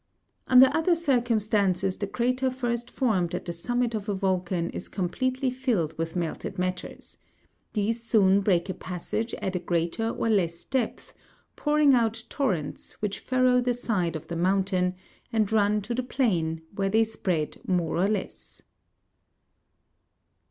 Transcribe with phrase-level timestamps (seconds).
[0.47, 0.63] 31.
[0.63, 5.51] Under other circumstances, the crater first formed at the summit of a volcan is completely
[5.51, 7.19] filled with melted matters;
[7.73, 11.13] these soon break a passage at a greater or less depth,
[11.55, 14.95] pouring out tor rents, which furrow the side of the mountain,
[15.31, 18.63] and run to the plain, where they spread more or less.